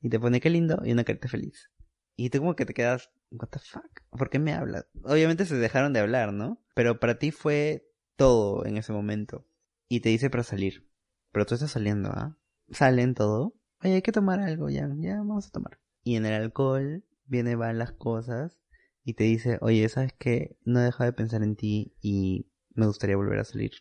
[0.01, 1.71] y te pone qué lindo y una carita feliz.
[2.15, 4.87] Y tú como que te quedas, what the fuck, ¿por qué me hablas?
[5.03, 6.61] Obviamente se dejaron de hablar, ¿no?
[6.75, 9.47] Pero para ti fue todo en ese momento.
[9.87, 10.89] Y te dice para salir.
[11.31, 12.37] Pero tú estás saliendo, ¿ah?
[12.71, 13.55] Salen todo.
[13.81, 15.79] Oye, hay que tomar algo, ya, ya vamos a tomar.
[16.03, 18.59] Y en el alcohol viene, van las cosas
[19.03, 20.57] y te dice, oye, ¿sabes qué?
[20.65, 23.71] No he dejado de pensar en ti y me gustaría volver a salir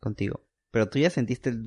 [0.00, 0.46] contigo.
[0.70, 1.64] Pero tú ya sentiste el...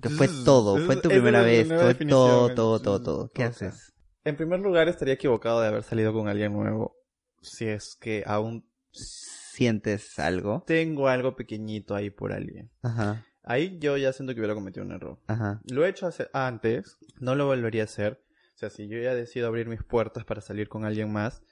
[0.00, 3.30] que fue todo, fue tu primera vez, fue todo, todo, todo, todo.
[3.32, 3.92] ¿Qué haces?
[4.24, 6.96] En primer lugar, estaría equivocado de haber salido con alguien nuevo.
[7.42, 10.64] Si es que aún ¿Sientes algo?
[10.66, 12.70] tengo algo pequeñito ahí por alguien.
[12.82, 15.18] Ajá, Ahí yo ya siento que hubiera cometido un error.
[15.28, 15.60] ajá.
[15.70, 18.20] Lo he hecho hace- antes, no lo volvería a hacer.
[18.54, 21.42] O sea, si yo ya decido abrir mis puertas para salir con alguien más,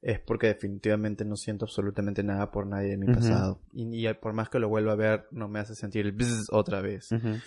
[0.00, 3.60] es porque definitivamente no siento absolutamente nada por nadie de mi pasado.
[3.72, 6.48] Y, y por más que lo vuelva a ver, no me hace sentir el bzz
[6.50, 7.10] otra vez.
[7.12, 7.38] ujú.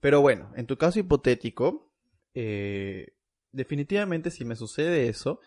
[0.00, 1.92] Pero bueno, en tu caso hipotético,
[2.34, 3.14] eh,
[3.52, 5.40] definitivamente si me sucede eso,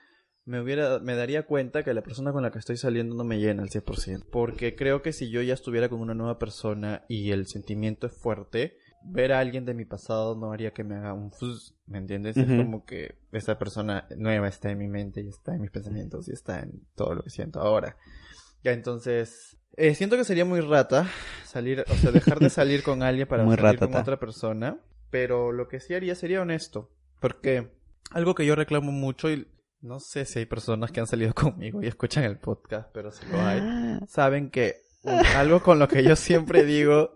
[0.45, 3.39] me, hubiera, me daría cuenta que la persona con la que estoy saliendo no me
[3.39, 4.25] llena al 100%.
[4.31, 8.17] Porque creo que si yo ya estuviera con una nueva persona y el sentimiento es
[8.17, 11.97] fuerte, ver a alguien de mi pasado no haría que me haga un fuzz, ¿me
[11.97, 12.37] entiendes?
[12.37, 16.27] Es como que esa persona nueva está en mi mente y está en mis pensamientos
[16.27, 17.97] y está en todo lo que siento ahora.
[18.63, 21.07] Ya entonces, eh, siento que sería muy rata
[21.45, 25.51] salir, o sea, dejar de salir con alguien para Muy salir con otra persona, pero
[25.51, 27.71] lo que sí haría sería honesto, porque
[28.11, 29.47] algo que yo reclamo mucho y
[29.81, 33.25] no sé si hay personas que han salido conmigo y escuchan el podcast, pero si
[33.27, 34.90] lo hay, saben que
[35.35, 37.15] algo con lo que yo siempre digo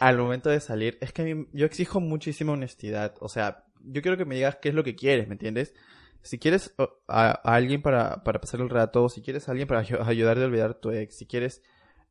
[0.00, 3.14] al momento de salir es que yo exijo muchísima honestidad.
[3.20, 5.74] O sea, yo quiero que me digas qué es lo que quieres, ¿me entiendes?
[6.22, 6.74] Si quieres
[7.08, 10.46] a, alguien para, para pasar el rato, si quieres a alguien para ayu- ayudarte a
[10.46, 11.62] olvidar tu ex, si quieres,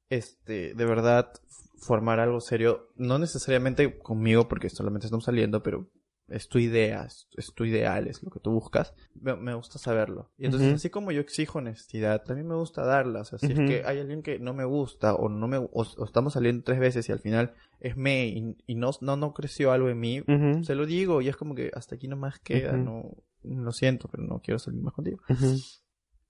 [0.10, 1.34] este, de verdad,
[1.78, 5.88] formar algo serio, no necesariamente conmigo porque solamente estamos saliendo, pero
[6.28, 10.32] es tu idea, es, tu ideal, es lo que tú buscas, me, me gusta saberlo.
[10.38, 10.76] Y entonces, Ujú.
[10.76, 13.22] así como yo exijo honestidad, también me gusta darla.
[13.22, 13.62] O sea, si Ujú.
[13.62, 16.64] es que hay alguien que no me gusta o no me o, o estamos saliendo
[16.64, 20.00] tres veces y al final es me y, y no, no, no creció algo en
[20.00, 23.12] mí, Ujú, se lo digo y es como que hasta aquí nomás queda, no
[23.44, 25.20] lo siento, pero no quiero salir más contigo.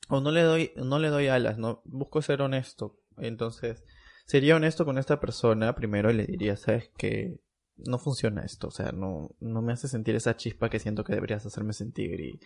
[0.10, 3.00] O no le doy, no le doy alas, no busco ser honesto.
[3.18, 3.84] Entonces,
[4.26, 7.40] sería honesto con esta persona primero y le diría, sabes que
[7.78, 11.14] no funciona esto, o sea, no, no me hace sentir esa chispa que siento que
[11.14, 12.40] deberías hacerme sentir y,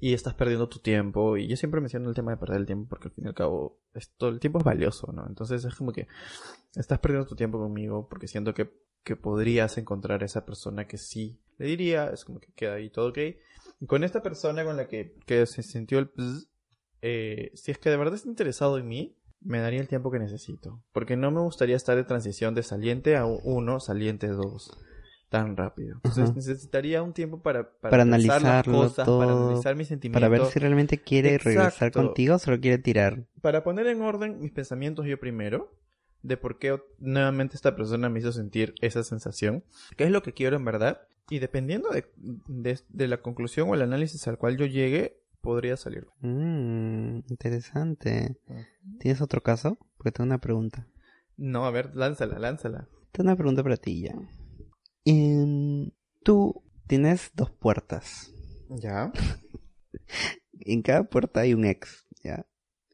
[0.00, 1.36] y estás perdiendo tu tiempo.
[1.36, 3.34] Y yo siempre menciono el tema de perder el tiempo porque al fin y al
[3.34, 5.26] cabo esto, el tiempo es valioso, ¿no?
[5.28, 6.08] Entonces es como que
[6.74, 8.72] estás perdiendo tu tiempo conmigo porque siento que,
[9.04, 12.88] que podrías encontrar a esa persona que sí le diría, es como que queda ahí
[12.88, 13.18] todo ok.
[13.80, 16.10] Y con esta persona con la que, que se sintió el
[17.02, 20.18] eh, si es que de verdad está interesado en mí, me daría el tiempo que
[20.18, 20.82] necesito.
[20.92, 24.70] Porque no me gustaría estar de transición de saliente a uno, saliente dos
[25.30, 25.94] tan rápido.
[25.94, 26.32] Entonces Ajá.
[26.34, 30.42] necesitaría un tiempo para, Para pensar las analizarlo cosas, para todo, analizar mis sentimientos, Para
[30.42, 33.24] ver si realmente quiere regresar contigo o solo quiere tirar.
[33.40, 35.72] para poner en orden mis pensamientos yo primero,
[36.22, 39.64] de por qué nuevamente esta persona me hizo sentir esa sensación,
[39.96, 43.74] qué es lo que quiero en verdad, y dependiendo de, de, de la conclusión o
[43.74, 46.06] el análisis al cual yo llegue, podría salir.
[46.20, 48.36] Mmm, interesante.
[48.98, 49.78] ¿Tienes otro caso?
[49.96, 50.86] Porque tengo una pregunta.
[51.36, 52.88] No, a ver, lánzala, lánzala.
[53.12, 54.14] Tengo una pregunta para ti ya.
[55.04, 55.90] Em,
[56.22, 58.32] tú tienes dos puertas.
[58.68, 59.12] Ya,
[60.62, 62.46] En cada puerta hay un ex, ¿ya?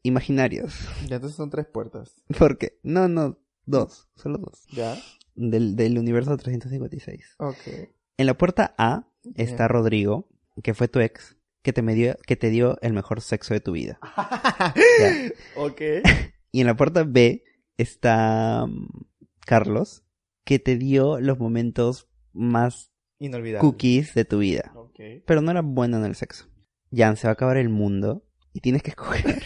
[0.03, 0.73] Imaginarios.
[1.07, 2.23] ya entonces son tres puertas.
[2.39, 2.79] ¿Por qué?
[2.81, 4.65] No, no, dos, solo dos.
[4.71, 4.95] Ya,
[5.35, 7.35] Del, del universo 356.
[7.39, 7.89] ok.
[8.17, 9.67] En la puerta A está.
[9.67, 10.27] Rodrigo,
[10.63, 11.36] que fue tu ex,
[11.67, 13.99] que te, me dio, que te dio el mejor sexo de tu vida.
[15.57, 15.81] Ok.
[16.53, 17.43] Y en la puerta B
[17.75, 18.87] está mm,
[19.45, 20.05] Carlos,
[20.45, 23.59] que te dio los momentos más Inolvidable.
[23.59, 24.71] cookies de tu vida.
[25.25, 26.47] Pero no era bueno en el sexo.
[26.89, 29.43] Jan, se va a acabar el mundo y tienes que escoger.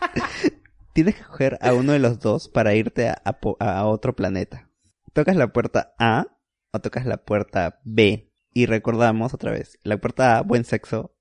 [0.92, 3.22] tienes que escoger a uno de los dos para irte a,
[3.58, 4.68] a otro planeta.
[5.14, 6.26] Tocas la puerta A
[6.72, 8.30] o tocas la puerta B.
[8.52, 11.16] Y recordamos otra vez, la puerta A, buen sexo.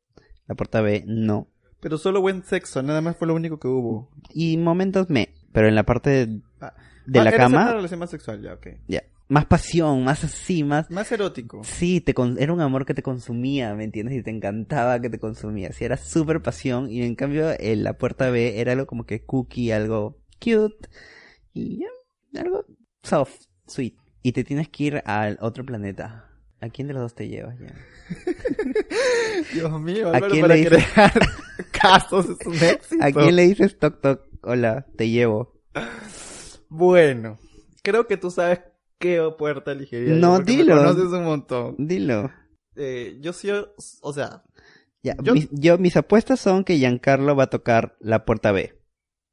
[0.52, 1.48] La puerta B, no.
[1.80, 4.10] Pero solo buen sexo, nada más fue lo único que hubo.
[4.34, 5.30] Y momentos me.
[5.54, 6.74] Pero en la parte de, Ah.
[7.06, 8.68] de la cama, una relación más sexual, ya, ok.
[8.90, 9.02] ya.
[9.30, 10.92] Más pasión, más así, más...
[10.92, 11.64] Más erótico.
[11.64, 14.18] Sí, te con- era un amor que te consumía, ¿me entiendes?
[14.18, 15.72] Y te encantaba que te consumía.
[15.72, 16.92] Sí, era súper pasión.
[16.92, 20.90] Y en cambio, en la puerta B era algo como que cookie, algo cute.
[21.54, 21.80] Y
[22.34, 22.66] ya, algo
[23.04, 23.96] soft, sweet.
[24.22, 26.26] Y te tienes que ir al otro planeta.
[26.62, 27.74] ¿A quién de los dos te llevas ya?
[29.54, 30.86] Dios mío, ¿A Álvaro, quién para le dices?
[30.94, 31.14] crear
[31.72, 33.04] casos es un éxito.
[33.04, 34.22] ¿A quién le dices toc toc?
[34.44, 35.60] Hola, te llevo.
[36.70, 37.38] Bueno,
[37.84, 38.62] creo que tú sabes
[39.00, 40.16] qué puerta elegiría.
[40.16, 40.76] yo, No, porque dilo.
[40.76, 41.76] Me conoces un montón.
[41.78, 42.32] Dilo.
[42.76, 43.50] Eh, yo sí,
[44.02, 44.44] o sea,
[45.04, 48.80] Ya, Yo- mis, yo, mis apuestas son que Giancarlo va a tocar la puerta B.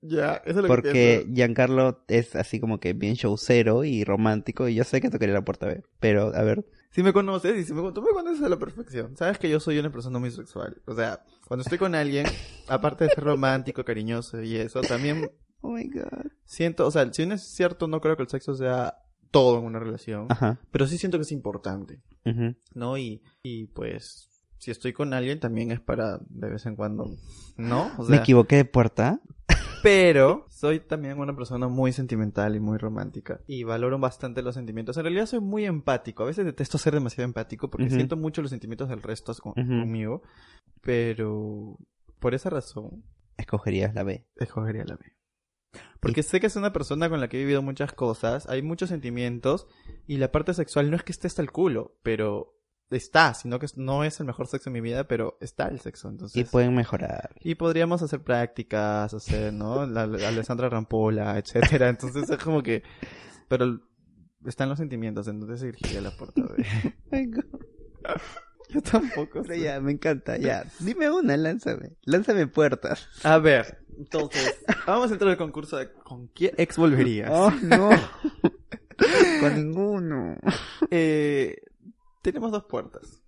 [0.00, 0.92] ya, eso es lo que Porque
[1.24, 1.34] pienso.
[1.34, 5.44] Giancarlo es así como que bien showcero y romántico y yo sé que tocaría la
[5.44, 5.82] puerta B.
[6.00, 9.16] Pero, a ver, Si me conoces, y si me, tú me conoces a la perfección.
[9.16, 10.80] Sabes que yo soy una persona muy sexual.
[10.86, 12.26] O sea, cuando estoy con alguien,
[12.68, 16.30] aparte de ser romántico, cariñoso y eso, también oh my god.
[16.44, 18.94] siento, o sea, si bien es cierto, no creo que el sexo sea
[19.30, 20.58] todo en una relación, Ajá.
[20.70, 22.00] pero sí siento que es importante.
[22.24, 22.54] ujú.
[22.74, 22.96] ¿no?
[22.96, 27.10] Y, y pues, si estoy con alguien también es para de vez en cuando,
[27.58, 27.92] ¿no?
[27.98, 29.20] O Me sea, equivoqué de puerta.
[29.82, 34.96] Pero soy también una persona muy sentimental y muy romántica y valoro bastante los sentimientos.
[34.96, 36.22] En realidad soy muy empático.
[36.24, 40.22] A veces detesto ser demasiado empático porque siento mucho los sentimientos del resto con- conmigo,
[40.80, 41.78] pero
[42.18, 43.04] por esa razón
[43.36, 44.26] Escogerías la B.
[44.36, 45.12] escogería la B.
[46.00, 48.88] Porque sé que es una persona con la que he vivido muchas cosas, hay muchos
[48.88, 49.66] sentimientos
[50.06, 52.57] y la parte sexual no es que esté hasta el culo, pero
[52.90, 56.08] está, sino que no es el mejor sexo en mi vida, pero está el sexo,
[56.08, 56.50] Y entonces.
[56.50, 57.34] pueden mejorar.
[57.40, 59.86] Y podríamos hacer prácticas, hacer, ¿no?
[59.86, 61.88] La, la Alessandra Rampola, etcétera.
[61.88, 62.82] Entonces es como que,
[63.48, 63.80] pero
[64.46, 67.30] están los sentimientos, entonces elegiría la puerta de.
[68.70, 69.42] Yo tampoco.
[69.42, 70.64] Pero ya, me encanta, ya.
[70.80, 71.96] Dime una, lánzame.
[72.04, 73.08] Lánzame puertas.
[73.24, 77.30] A ver, entonces, vamos a entrar al concurso de ¿con quién ex volverías?
[77.32, 77.90] Oh, no.
[79.40, 80.36] Con ninguno.
[80.90, 81.56] Eh,
[82.32, 83.22] tenemos dos puertas.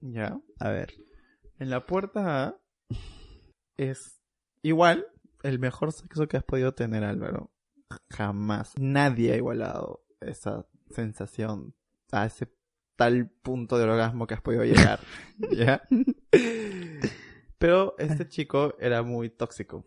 [0.00, 0.40] Ya.
[0.58, 0.94] A ver.
[1.58, 2.60] En la puerta A
[3.76, 4.20] es
[4.62, 5.06] igual
[5.42, 7.52] el mejor sexo que has podido tener, Álvaro.
[8.10, 8.74] Jamás.
[8.78, 11.74] Nadie ha igualado esa sensación
[12.12, 12.48] a ese
[12.96, 15.00] tal punto de orgasmo que has podido llegar.
[15.52, 15.82] ¿Ya?
[17.58, 19.86] Pero este chico era muy tóxico.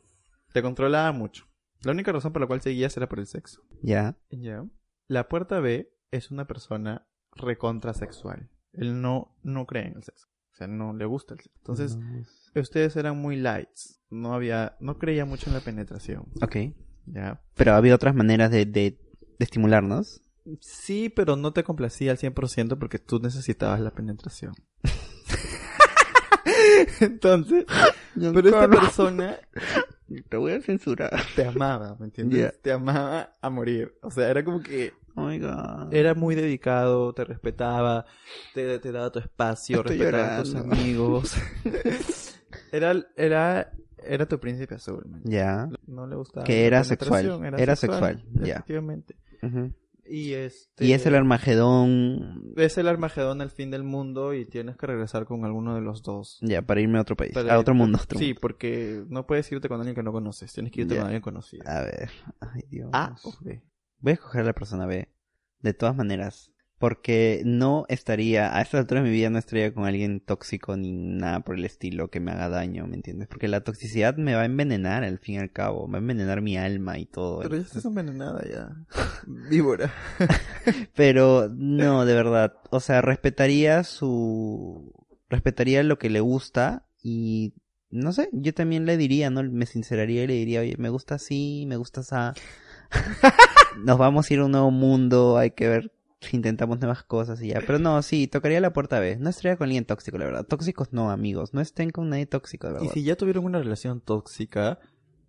[0.51, 1.47] Te controlaba mucho.
[1.81, 3.61] La única razón por la cual seguías era por el sexo.
[3.81, 4.17] Ya.
[4.29, 4.65] Ya.
[5.07, 8.49] La puerta B es una persona recontrasexual.
[8.73, 10.27] Él no, no cree en el sexo.
[10.53, 11.57] O sea, no le gusta el sexo.
[11.59, 11.97] Entonces,
[12.55, 13.99] ustedes eran muy lights.
[14.09, 16.27] No había, no creía mucho en la penetración.
[16.41, 16.55] Ok.
[17.05, 17.41] Ya.
[17.55, 18.99] Pero había otras maneras de, de, de
[19.39, 20.21] estimularnos.
[20.59, 24.53] Sí, pero no te complacía al 100% porque tú necesitabas la penetración.
[26.99, 27.65] Entonces,
[28.15, 29.37] pero esta persona
[30.29, 31.11] Te voy a censurar.
[31.35, 32.61] te amaba, ¿me entiendes?
[32.61, 33.95] Te amaba a morir.
[34.01, 35.93] O sea, era como que Oh my god.
[35.93, 38.05] Era muy dedicado, te respetaba,
[38.53, 40.75] te, te daba tu espacio, Estoy respetaba a tus llorando.
[40.75, 41.35] amigos.
[42.71, 43.71] era, era,
[44.03, 45.21] era tu príncipe azul, man.
[45.23, 45.69] Ya.
[45.87, 46.45] No le gustaba.
[46.45, 48.55] Que era sexual, era sexual, ya.
[48.55, 49.15] Efectivamente.
[49.41, 49.73] Ujú.
[50.05, 50.83] Y este...
[50.85, 52.51] Y es el Armagedón.
[52.57, 56.03] Es el Armagedón al fin del mundo y tienes que regresar con alguno de los
[56.03, 56.39] dos.
[56.41, 57.31] Ya, para irme a otro país.
[57.33, 57.99] Para a otro mundo.
[58.03, 58.39] otro Sí, mundo.
[58.41, 60.51] porque no puedes irte con alguien que no conoces.
[60.51, 60.99] Tienes que irte Ya.
[61.01, 61.63] con alguien conocido.
[61.65, 62.09] A ver.
[62.41, 62.89] Ay, Dios.
[62.91, 63.63] Ah, o B.
[64.03, 65.07] Voy a escoger a la persona B.
[65.61, 66.51] De todas maneras.
[66.77, 70.91] Porque no estaría, a esta altura de mi vida no estaría con alguien tóxico ni
[70.91, 73.29] nada por el estilo que me haga daño, ¿me entiendes?
[73.29, 76.41] Porque la toxicidad me va a envenenar al fin y al cabo, va a envenenar
[76.41, 77.39] mi alma y todo.
[77.43, 78.75] Pero ya estás envenenada ya.
[79.25, 79.93] Víbora.
[80.95, 82.55] Pero no, de verdad.
[82.71, 84.91] O sea, respetaría su...
[85.29, 87.53] Respetaría lo que le gusta y...
[87.89, 89.43] No sé, yo también le diría, ¿no?
[89.43, 92.33] Me sinceraría y le diría, oye, me gusta así, me gusta esa...
[93.83, 95.91] Nos vamos a ir a un nuevo mundo, hay que ver
[96.21, 97.61] si intentamos nuevas cosas y ya.
[97.65, 99.17] Pero no, sí, tocaría la puerta B.
[99.17, 100.45] No estaría con alguien tóxico, la verdad.
[100.45, 101.53] Tóxicos no, amigos.
[101.53, 102.87] No estén con nadie tóxico, de verdad.
[102.87, 104.79] Y si ya tuvieron una relación tóxica,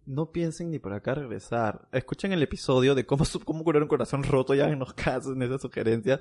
[0.07, 1.89] no piensen ni por acá regresar.
[1.93, 5.43] Escuchen el episodio de cómo, cómo curar un corazón roto, ya en los casos, en
[5.43, 6.21] esas sugerencias,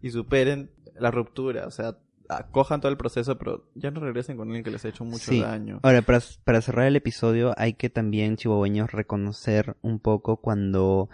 [0.00, 1.66] y superen la ruptura.
[1.66, 4.88] O sea, acojan todo el proceso, pero ya no regresen con alguien que les ha
[4.88, 5.40] hecho mucho Sí.
[5.40, 5.80] daño.
[5.82, 11.08] Ahora, para, para cerrar el episodio, hay que también, chihuahueños, reconocer un poco cuando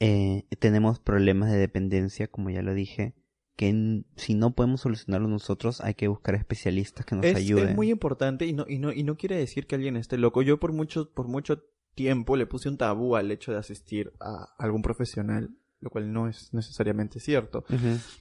[0.00, 3.14] eh, tenemos problemas de dependencia, como ya lo dije,
[3.56, 7.68] que si no podemos solucionarlo nosotros, hay que buscar especialistas que nos es, ayuden.
[7.70, 10.40] es muy importante y no, y no, y no quiere decir que alguien esté loco.
[10.40, 11.62] Yo por mucho, por mucho
[11.94, 16.28] tiempo le puse un tabú al hecho de asistir a algún profesional, lo cual no
[16.28, 17.64] es necesariamente cierto.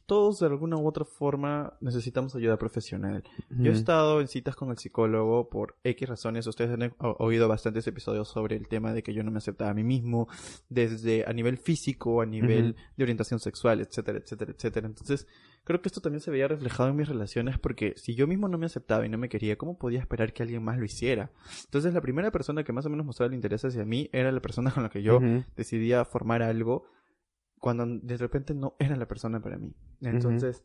[0.06, 3.24] Todos de alguna u otra forma necesitamos ayuda profesional.
[3.50, 6.48] Yo he estado en citas con el psicólogo por X razones.
[6.48, 9.74] Ustedes han oído bastantes episodios sobre el tema de que yo no me aceptaba a
[9.74, 10.28] mí mismo,
[10.69, 14.88] desde a nivel físico, a nivel de orientación sexual, etcétera, etcétera, etcétera.
[14.88, 15.28] Entonces,
[15.65, 18.58] creo que esto también se veía reflejado en mis relaciones porque si yo mismo no
[18.58, 21.32] me aceptaba y no me quería, ¿cómo podía esperar que alguien más lo hiciera?
[21.65, 24.41] Entonces, la primera persona que más o menos mostraba el interés hacia mí era la
[24.41, 25.19] persona con la que yo
[25.58, 26.86] decidía formar algo
[27.60, 29.74] cuando de repente no era la persona para mí.
[30.02, 30.63] Entonces,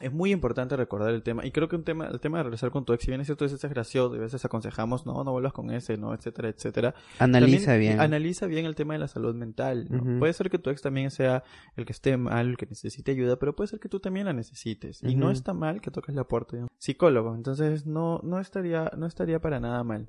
[0.00, 1.44] es muy importante recordar el tema.
[1.44, 3.26] Y creo que un tema, el tema de regresar con tu ex, si bien es
[3.26, 6.14] cierto, a veces es gracioso, y a veces aconsejamos, no, no vuelvas con ese, no,
[6.14, 6.94] etcétera, etcétera.
[7.18, 8.00] Analiza También bien.
[8.00, 9.88] Analiza bien el tema de la salud mental.
[10.18, 11.42] Puede ser que tu ex también sea
[11.76, 14.32] el que esté mal, el que necesite ayuda, pero puede ser que tú también la
[14.32, 15.02] necesites.
[15.02, 17.34] Y no está mal que toques la puerta de un psicólogo.
[17.34, 20.08] Entonces, no, no estaría, no estaría para nada mal.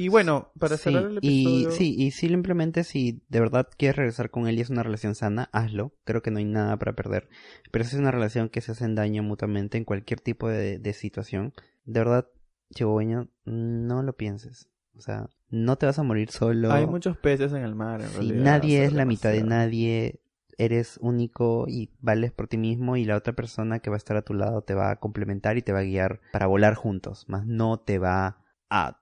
[0.00, 1.70] Y bueno, para Sí, cerrar el y episodio.
[1.76, 5.50] sí, y simplemente si de verdad quieres regresar con él y es una relación sana,
[5.52, 5.92] hazlo.
[6.04, 7.28] Creo que no hay nada para perder.
[7.70, 10.92] Pero si es una relación que se hacen daño mutuamente en cualquier tipo de, de
[10.94, 11.52] situación,
[11.84, 12.28] de verdad,
[12.74, 14.70] chihuahueño, no lo pienses.
[14.96, 16.72] O sea, no te vas a morir solo.
[16.72, 18.42] Hay muchos peces en el mar, en Si realidad.
[18.44, 20.20] nadie es la mitad de nadie,
[20.56, 24.16] eres único y vales por ti mismo y la otra persona que va a estar
[24.16, 27.26] a tu lado te va a complementar y te va a guiar para volar juntos,
[27.28, 28.99] más no te va a,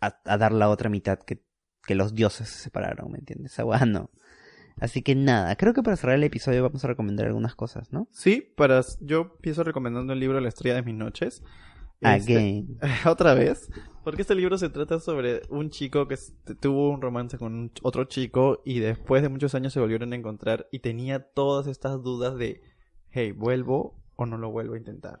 [0.00, 1.42] a, a dar la otra mitad que,
[1.86, 3.58] que los dioses se separaron, ¿me entiendes?
[3.64, 4.10] Hueá no.
[4.80, 8.08] Así que nada, creo que para cerrar el episodio vamos a recomendar algunas cosas, ¿no?
[8.12, 11.42] Sí, para yo empiezo recomendando el libro La estrella de mis noches.
[12.00, 12.78] Este, Again.
[13.06, 13.68] otra vez,
[14.04, 16.16] porque este libro se trata sobre un chico que
[16.60, 20.68] tuvo un romance con otro chico y después de muchos años se volvieron a encontrar
[20.70, 22.62] y tenía todas estas dudas de,
[23.10, 25.20] hey, ¿vuelvo o no lo vuelvo a intentar?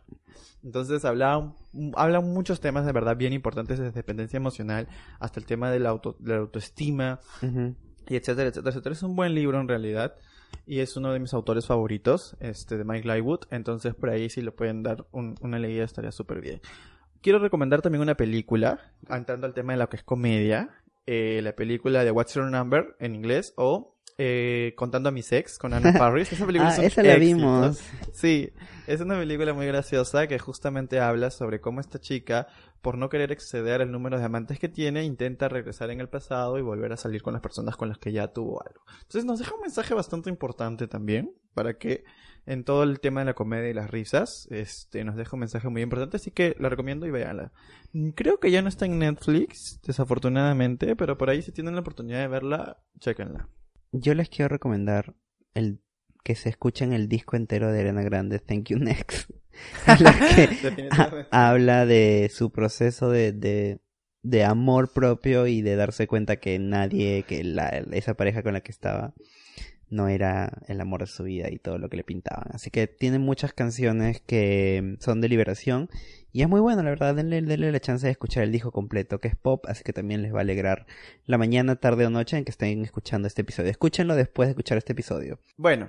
[0.62, 1.54] Entonces habla,
[1.94, 4.88] habla muchos temas de verdad bien importantes desde dependencia emocional
[5.20, 8.92] hasta el tema de la, auto, de la autoestima, y etcétera, etcétera, etcétera.
[8.92, 10.16] Es un buen libro en realidad
[10.66, 14.42] y es uno de mis autores favoritos, este de Mike Lightwood, entonces por ahí si
[14.42, 16.60] le pueden dar un- una leída estaría súper bien.
[17.22, 20.70] Quiero recomendar también una película, entrando al tema de lo que es comedia,
[21.06, 25.58] eh, la película de What's Your Number en inglés o eh, Contando a mis ex
[25.58, 26.32] con Anna Parris.
[26.32, 27.36] Esa película Ah, es un esa la éxito.
[27.36, 27.80] vimos.
[28.12, 28.50] Sí,
[28.86, 32.48] es una película muy graciosa que justamente habla sobre cómo esta chica,
[32.82, 36.58] por no querer exceder el número de amantes que tiene, intenta regresar en el pasado
[36.58, 38.82] y volver a salir con las personas con las que ya tuvo algo.
[39.02, 42.04] Entonces nos deja un mensaje bastante importante también, para que
[42.46, 45.68] en todo el tema de la comedia y las risas, este, nos deja un mensaje
[45.68, 47.52] muy importante, así que la recomiendo y véanla.
[48.14, 52.20] Creo que ya no está en Netflix, desafortunadamente, pero por ahí si tienen la oportunidad
[52.20, 53.48] de verla, chéquenla.
[53.92, 55.14] Yo les quiero recomendar
[55.54, 55.80] el
[56.24, 59.30] que se escuchen el disco entero de Arena Grande, Thank You Next.
[59.88, 60.88] En la que
[61.30, 63.80] ha- habla de su proceso de, de,
[64.22, 68.60] de amor propio y de darse cuenta que nadie, que la, esa pareja con la
[68.60, 69.14] que estaba
[69.90, 72.48] no era el amor de su vida y todo lo que le pintaban.
[72.52, 75.88] Así que tiene muchas canciones que son de liberación
[76.38, 79.18] Y es muy bueno, la verdad, denle, denle la chance de escuchar el disco completo,
[79.18, 80.86] que es pop, así que también les va a alegrar
[81.26, 83.72] la mañana, tarde o noche en que estén escuchando este episodio.
[83.72, 85.40] Escúchenlo después de escuchar este episodio.
[85.56, 85.88] Bueno,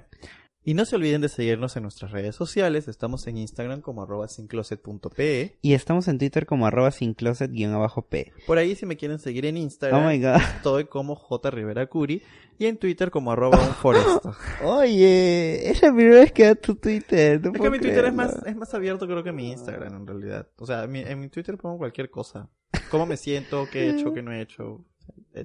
[0.64, 2.88] y no se olviden de seguirnos en nuestras redes sociales.
[2.88, 5.58] Estamos en Instagram como arroba sincloset.pe.
[5.62, 8.34] Y estamos en Twitter como arroba sincloset-p.
[8.46, 10.36] Por ahí si me quieren seguir en Instagram, Oh my god.
[10.58, 11.50] estoy como J.
[11.52, 12.22] Rivera Curi.
[12.58, 14.36] Y en Twitter como arroba un foresto.
[14.66, 17.42] Oye, es la primera vez que da tu Twitter.
[17.42, 20.06] no Es que mi Twitter es más, es más abierto creo que mi Instagram en
[20.08, 20.48] realidad.
[20.58, 22.50] O sea, mi- en mi Twitter pongo cualquier cosa.
[22.92, 24.84] Cómo me siento, qué he hecho, qué no he hecho.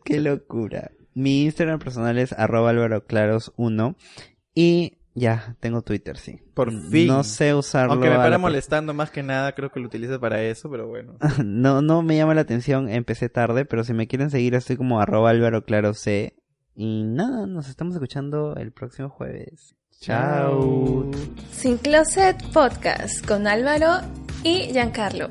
[0.05, 0.91] Qué locura.
[1.15, 3.95] Mi Instagram personal es arroba alvaroclaros1.
[4.57, 6.41] Y ya, tengo Twitter, sí.
[6.55, 7.07] Por fin.
[7.07, 7.93] No sé usarlo.
[7.93, 10.89] Aunque me para la- molestando más que nada, creo que lo utilice para eso, pero
[10.89, 11.17] bueno.
[11.45, 15.01] No, no me llama la atención, empecé tarde, pero si me quieren seguir estoy como
[15.01, 16.09] arroba alvaroclarosc.
[16.77, 19.77] Y nada, nos estamos escuchando el próximo jueves.
[20.01, 21.09] Chao.
[21.53, 24.01] Sin Closet Podcast con Álvaro
[24.43, 25.31] y Giancarlo.